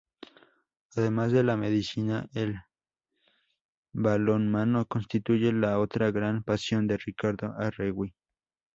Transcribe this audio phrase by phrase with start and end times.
[0.97, 2.55] Además de la Medicina, el
[3.93, 8.11] balonmano constituye la otra gran pasión de Ricardo Arregui.